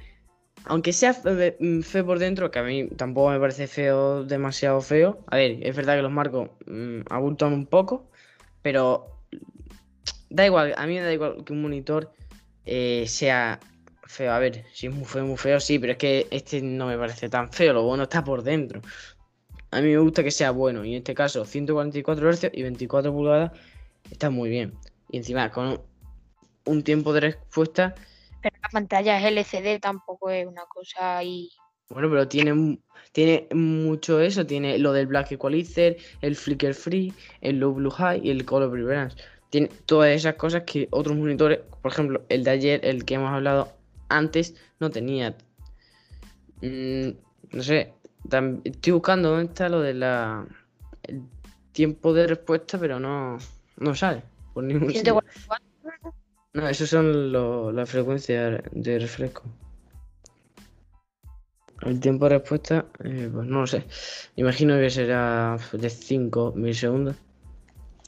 aunque 0.65 0.93
sea 0.93 1.13
mm, 1.59 1.81
feo 1.81 2.07
por 2.07 2.19
dentro, 2.19 2.51
que 2.51 2.59
a 2.59 2.63
mí 2.63 2.89
tampoco 2.89 3.31
me 3.31 3.41
parece 3.41 3.67
feo, 3.67 4.25
demasiado 4.25 4.81
feo. 4.81 5.25
A 5.27 5.37
ver, 5.37 5.59
es 5.67 5.75
verdad 5.75 5.97
que 5.97 6.03
los 6.03 6.13
marcos 6.13 6.51
mmm, 6.67 7.01
abultan 7.09 7.53
un 7.53 7.67
poco, 7.67 8.11
pero 8.63 9.21
da 10.29 10.47
igual, 10.47 10.75
a 10.77 10.87
mí 10.87 10.95
me 10.95 11.03
da 11.03 11.13
igual 11.13 11.45
que 11.45 11.53
un 11.53 11.63
monitor 11.63 12.13
eh, 12.67 13.05
sea 13.07 13.59
feo. 14.11 14.33
A 14.33 14.39
ver, 14.39 14.65
si 14.73 14.89
es 14.89 14.95
muy 14.95 15.05
feo, 15.05 15.25
muy 15.25 15.37
feo, 15.37 15.61
sí, 15.61 15.79
pero 15.79 15.93
es 15.93 15.99
que 15.99 16.27
este 16.31 16.61
no 16.63 16.87
me 16.87 16.99
parece 16.99 17.29
tan 17.29 17.53
feo, 17.53 17.73
lo 17.73 17.83
bueno 17.83 18.05
está 18.05 18.23
por 18.25 18.43
dentro. 18.43 18.81
A 19.71 19.81
mí 19.81 19.89
me 19.89 19.99
gusta 19.99 20.25
que 20.25 20.31
sea 20.31 20.51
bueno, 20.51 20.85
y 20.85 20.93
en 20.93 20.99
este 20.99 21.15
caso 21.15 21.45
144 21.45 22.33
Hz 22.33 22.51
y 22.53 22.63
24 22.63 23.13
pulgadas 23.13 23.53
está 24.11 24.31
muy 24.31 24.51
bien. 24.51 24.75
Y 25.11 25.19
encima 25.19 25.51
con 25.51 25.81
un 26.65 26.83
tiempo 26.83 27.13
de 27.13 27.21
respuesta 27.21 27.95
pero 28.43 28.57
la 28.63 28.69
pantalla 28.69 29.19
es 29.19 29.25
LCD, 29.25 29.81
tampoco 29.81 30.31
es 30.31 30.47
una 30.47 30.65
cosa 30.67 31.19
ahí. 31.19 31.51
Bueno, 31.91 32.09
pero 32.09 32.29
tiene, 32.29 32.79
tiene 33.13 33.49
mucho 33.53 34.21
eso. 34.21 34.47
Tiene 34.47 34.79
lo 34.79 34.93
del 34.93 35.07
Black 35.07 35.33
Equalizer, 35.33 35.97
el 36.23 36.37
Flicker 36.37 36.75
Free, 36.75 37.13
el 37.41 37.59
Low 37.59 37.75
Blue 37.75 37.91
High 37.91 38.21
y 38.25 38.31
el 38.31 38.45
Color 38.45 38.71
Preference. 38.71 39.17
Tiene 39.51 39.69
todas 39.87 40.11
esas 40.11 40.37
cosas 40.37 40.63
que 40.63 40.89
otros 40.91 41.17
monitores, 41.17 41.61
por 41.83 41.93
ejemplo, 41.93 42.23
el 42.29 42.45
de 42.45 42.51
ayer, 42.51 42.81
el 42.85 43.05
que 43.05 43.15
hemos 43.15 43.31
hablado 43.31 43.73
antes, 44.11 44.55
no 44.79 44.91
tenía. 44.91 45.37
Mm, 46.63 47.11
no 47.53 47.63
sé, 47.63 47.95
estoy 48.65 48.93
buscando 48.93 49.31
dónde 49.31 49.47
está 49.47 49.69
lo 49.69 49.81
de 49.81 49.95
la 49.95 50.47
el 51.05 51.23
tiempo 51.73 52.13
de 52.13 52.27
respuesta, 52.27 52.79
pero 52.79 53.01
no, 53.01 53.39
no 53.79 53.95
sale 53.95 54.23
por 54.53 54.65
ningún 54.65 54.93
sitio. 54.93 55.23
No, 56.53 56.69
eso 56.69 56.87
son 56.87 57.33
las 57.77 57.89
frecuencias 57.89 58.63
de 58.73 58.99
refresco. 58.99 59.45
El 61.83 61.99
tiempo 61.99 62.27
de 62.27 62.39
respuesta, 62.39 62.87
eh, 63.05 63.31
pues 63.33 63.47
no 63.47 63.61
lo 63.61 63.67
sé. 63.67 63.87
Imagino 64.37 64.77
que 64.77 64.91
será 64.91 65.57
de 65.73 65.89
5 65.89 66.53
milisegundos. 66.55 67.17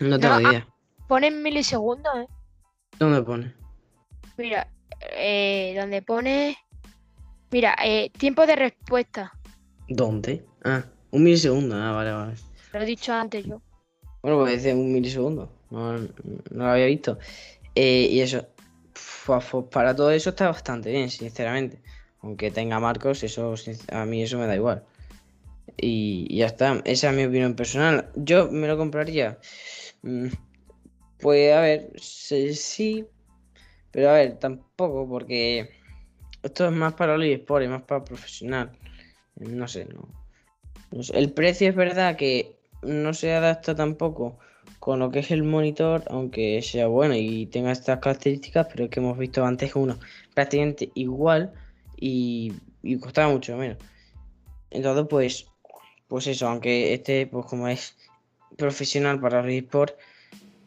No 0.01 0.19
tengo 0.19 0.41
No, 0.41 0.51
idea. 0.51 0.69
Pone 1.09 1.29
en 1.29 1.43
milisegundos, 1.43 2.13
¿eh? 2.17 2.27
¿Dónde 2.99 3.23
pone? 3.23 3.55
Mira, 4.37 4.69
eh, 5.17 5.75
donde 5.79 6.03
pone. 6.03 6.57
Mira, 7.51 7.77
eh, 7.85 8.11
tiempo 8.19 8.47
de 8.47 8.57
respuesta. 8.57 9.33
¿Dónde? 9.89 10.45
Ah, 10.65 10.85
un 11.11 11.25
milisegundo. 11.25 11.77
Ah, 11.77 11.93
vale, 11.93 12.13
vale. 12.13 12.35
Lo 12.73 12.81
he 12.81 12.87
dicho 12.87 13.13
antes 13.13 13.45
yo. 13.45 13.61
Bueno, 14.23 14.39
pues 14.39 14.57
dice 14.57 14.75
un 14.75 14.93
milisegundo. 14.93 15.53
No, 15.71 15.99
no 15.99 16.09
lo 16.51 16.67
había 16.67 16.87
visto. 16.87 17.19
Eh, 17.75 18.09
y 18.11 18.21
eso, 18.21 18.47
para 19.71 19.95
todo 19.95 20.11
eso 20.11 20.31
está 20.31 20.49
bastante 20.49 20.91
bien, 20.91 21.11
sinceramente. 21.11 21.81
Aunque 22.21 22.51
tenga 22.51 22.79
marcos, 22.79 23.23
eso 23.23 23.55
a 23.91 24.05
mí 24.07 24.23
eso 24.23 24.39
me 24.39 24.47
da 24.47 24.55
igual. 24.55 24.85
Y, 25.77 26.37
ya 26.37 26.47
está, 26.47 26.81
esa 26.85 27.11
es 27.11 27.17
mi 27.17 27.25
opinión 27.25 27.55
personal. 27.55 28.11
Yo 28.15 28.51
me 28.51 28.69
lo 28.69 28.77
compraría. 28.77 29.39
Mm, 30.03 30.29
pues 31.19 31.53
a 31.53 31.61
ver, 31.61 31.93
sí, 31.99 33.07
pero 33.93 34.11
a 34.11 34.15
ver, 34.15 34.39
tampoco, 34.39 35.09
porque 35.09 35.71
esto 36.43 36.67
es 36.67 36.73
más 36.73 36.95
para 36.95 37.17
los 37.17 37.27
eSports, 37.27 37.69
más 37.69 37.83
para 37.83 38.05
profesional. 38.05 38.73
No 39.37 39.69
sé, 39.69 39.87
no. 39.87 40.09
El 41.15 41.33
precio 41.33 41.69
es 41.69 41.75
verdad 41.75 42.17
que 42.17 42.57
no 42.83 43.15
se 43.15 43.33
adapta 43.33 43.75
tampoco 43.75 44.39
con 44.79 44.99
lo 44.99 45.11
que 45.11 45.21
es 45.21 45.31
el 45.31 45.45
monitor, 45.45 46.03
aunque 46.09 46.61
sea 46.63 46.89
bueno 46.89 47.15
y 47.15 47.47
tenga 47.47 47.71
estas 47.71 48.01
características, 48.01 48.67
pero 48.71 48.85
es 48.85 48.91
que 48.91 49.01
hemos 49.01 49.17
visto 49.17 49.45
antes 49.45 49.77
uno 49.77 49.99
prácticamente 50.35 50.91
igual 50.95 51.53
y, 51.97 52.53
costaba 53.01 53.33
mucho 53.33 53.57
menos. 53.57 53.79
Entonces, 54.71 55.07
pues, 55.09 55.47
pues 56.09 56.27
eso, 56.27 56.49
aunque 56.49 56.95
este, 56.95 57.27
pues 57.29 57.47
como 57.47 57.69
es 57.69 57.97
profesional 58.57 59.21
para 59.21 59.41
el 59.41 59.51
eSport, 59.51 59.95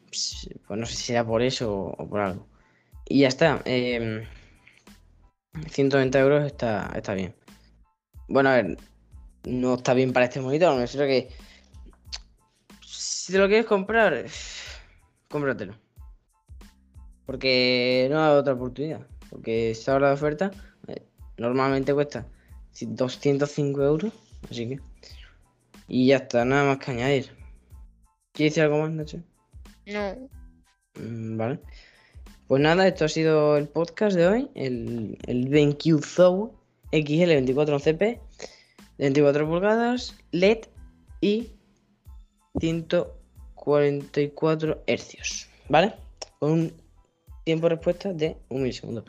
pues, 0.07 0.49
pues, 0.65 0.79
no 0.79 0.85
sé 0.85 0.95
si 0.95 1.03
será 1.03 1.25
por 1.25 1.41
eso 1.41 1.73
o, 1.73 2.07
por 2.07 2.21
algo. 2.21 2.47
Y 3.07 3.21
ya 3.21 3.27
está. 3.27 3.61
120 3.63 6.17
em, 6.17 6.23
euros 6.23 6.45
está, 6.45 6.91
está 6.95 7.13
bien. 7.13 7.35
Bueno, 8.27 8.49
a 8.49 8.55
ver, 8.55 8.77
no 9.43 9.75
está 9.75 9.93
bien 9.93 10.13
para 10.13 10.25
este 10.25 10.41
monitor, 10.41 10.73
me 10.75 10.81
refiero 10.81 11.05
que 11.05 11.29
si 13.25 13.33
te 13.33 13.39
lo 13.39 13.47
quieres 13.47 13.65
comprar, 13.65 14.25
cómpratelo. 15.29 15.75
Porque 17.25 18.07
no 18.11 18.23
hay 18.23 18.35
otra 18.35 18.53
oportunidad. 18.53 19.07
Porque 19.31 19.71
esta 19.71 19.95
hora 19.95 20.09
de 20.09 20.13
oferta 20.13 20.51
eh, 20.87 21.01
normalmente 21.37 21.93
cuesta 21.93 22.27
205 22.79 23.83
euros. 23.83 24.13
Así 24.49 24.69
que. 24.69 24.79
Y 25.87 26.07
ya 26.07 26.17
está, 26.17 26.45
nada 26.45 26.65
más 26.65 26.77
que 26.77 26.91
añadir. 26.91 27.31
¿Quieres 28.31 28.53
decir 28.53 28.63
algo 28.63 28.79
más, 28.79 28.91
Nacho? 28.91 29.19
No. 29.87 30.29
Mm, 30.99 31.37
vale. 31.37 31.59
Pues 32.47 32.61
nada, 32.61 32.87
esto 32.87 33.05
ha 33.05 33.09
sido 33.09 33.57
el 33.57 33.67
podcast 33.67 34.15
de 34.15 34.27
hoy. 34.27 34.47
El, 34.53 35.17
el 35.25 35.49
BenQ 35.49 36.03
Zow 36.03 36.53
XL24CP. 36.91 37.97
De 37.97 38.19
24 38.99 39.47
pulgadas, 39.47 40.15
LED 40.31 40.59
y 41.21 41.49
144 42.59 44.83
hercios, 44.87 45.49
¿vale? 45.67 45.93
Con 46.39 46.51
un 46.51 46.71
tiempo 47.43 47.67
de 47.67 47.75
respuesta 47.75 48.13
de 48.13 48.37
un 48.49 48.61
milisegundo. 48.61 49.03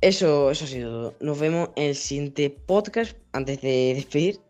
Eso, 0.00 0.50
eso 0.50 0.64
ha 0.64 0.68
sido 0.68 0.90
todo. 0.90 1.14
Nos 1.20 1.38
vemos 1.38 1.68
en 1.76 1.84
el 1.84 1.94
siguiente 1.94 2.48
podcast. 2.50 3.16
Antes 3.32 3.60
de 3.60 3.92
despedir, 3.94 4.40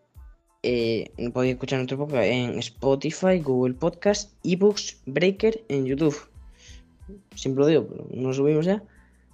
eh, 0.63 1.11
podéis 1.35 1.55
escuchar 1.55 1.81
nuestro 1.81 1.99
podcast 1.99 2.25
en 2.25 2.59
Spotify, 2.61 3.41
Google 3.41 3.75
Podcast, 3.75 4.33
eBooks, 4.45 5.03
Breaker, 5.05 5.63
en 5.69 5.85
YouTube. 5.85 6.30
Siempre 7.35 7.63
lo 7.63 7.67
digo, 7.67 7.87
pero 7.89 8.07
no 8.11 8.33
subimos 8.33 8.67
ya. 8.67 8.83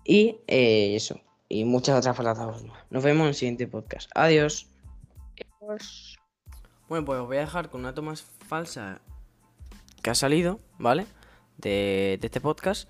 Y 0.04 0.36
eh, 0.46 0.96
eso. 0.96 1.20
Y 1.48 1.64
muchas 1.64 1.98
otras 1.98 2.16
plataformas. 2.16 2.78
Nos 2.90 3.04
vemos 3.04 3.22
en 3.22 3.28
el 3.28 3.34
siguiente 3.34 3.66
podcast. 3.66 4.10
Adiós. 4.14 4.68
Adiós. 5.60 6.18
Bueno, 6.88 7.04
pues 7.04 7.18
os 7.18 7.26
voy 7.26 7.38
a 7.38 7.40
dejar 7.40 7.68
con 7.68 7.80
una 7.80 7.94
toma 7.94 8.14
falsa 8.46 9.00
que 10.02 10.10
ha 10.10 10.14
salido, 10.14 10.60
¿vale? 10.78 11.06
De, 11.58 12.18
este 12.22 12.40
podcast. 12.40 12.88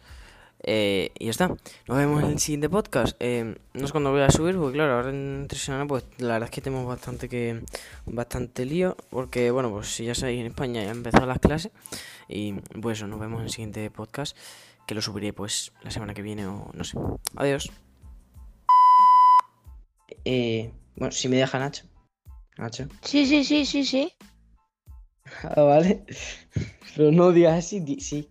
Eh, 0.63 1.13
y 1.19 1.27
ya 1.27 1.31
está. 1.31 1.49
Nos 1.49 1.97
vemos 1.97 2.23
en 2.23 2.31
el 2.33 2.39
siguiente 2.39 2.69
podcast. 2.69 3.17
Eh, 3.21 3.57
no 3.73 3.87
sé 3.87 3.93
cuándo 3.93 4.11
voy 4.11 4.21
a 4.21 4.31
subir, 4.31 4.57
porque 4.57 4.75
claro, 4.75 4.97
ahora 4.97 5.11
en 5.11 5.47
tres 5.49 5.63
semanas, 5.63 5.87
pues 5.89 6.05
la 6.19 6.35
verdad 6.35 6.49
es 6.49 6.51
que 6.51 6.61
tenemos 6.61 6.87
bastante 6.87 7.31
que 7.31 7.63
bastante 8.05 8.67
lío. 8.67 8.97
Porque, 9.09 9.51
bueno, 9.51 9.71
pues 9.71 9.89
si 9.89 10.05
ya 10.05 10.15
sabéis, 10.15 10.41
en 10.41 10.47
España 10.49 10.83
ya 10.83 10.91
han 10.91 10.99
empezado 10.99 11.25
las 11.25 11.39
clases. 11.39 11.73
Y 12.29 12.53
pues 12.83 12.99
eso, 12.99 13.07
nos 13.07 13.19
vemos 13.19 13.39
en 13.41 13.45
el 13.47 13.51
siguiente 13.51 13.91
podcast. 13.91 14.37
Que 14.87 14.95
lo 14.95 15.03
subiré 15.03 15.33
pues 15.33 15.73
la 15.83 15.91
semana 15.91 16.15
que 16.15 16.23
viene 16.23 16.47
o 16.47 16.71
no 16.73 16.85
sé. 16.85 16.97
Adiós. 17.37 17.71
Eh, 20.25 20.73
bueno, 20.97 21.13
si 21.13 21.29
me 21.29 21.37
deja 21.37 21.59
Nacho. 21.59 21.87
Nacho. 22.57 22.89
Sí, 23.03 23.27
sí, 23.27 23.45
sí, 23.45 23.67
sí, 23.67 23.85
sí. 23.85 24.13
Ah, 25.43 25.63
vale. 25.63 26.05
Pero 26.97 27.13
no 27.13 27.33
digas 27.33 27.59
así, 27.59 28.01
sí. 28.01 28.29